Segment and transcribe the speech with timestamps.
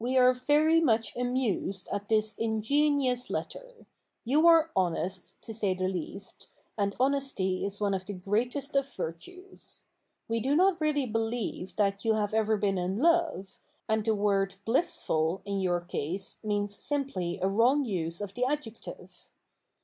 [0.03, 3.85] We are very much amused at this ingenuous letter.
[4.25, 8.91] You are honest, to say the least, and honesty is one of the greatest of
[8.95, 9.83] virtues.
[10.27, 14.55] We do not really believe that you have ever been in love, and the word
[14.65, 19.29] "blissful" in your case means simply a wrong use of the adjective.